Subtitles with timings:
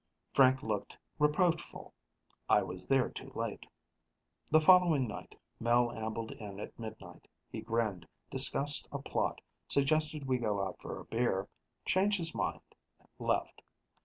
[0.33, 1.93] Frank looked reproachful
[2.49, 3.67] I was there too late.
[4.49, 7.27] The following night, Mel ambled in at midnight.
[7.51, 11.47] He grinned, discussed a plot, suggested we go out for a beer,
[11.85, 12.61] changed his mind,
[13.19, 13.61] left.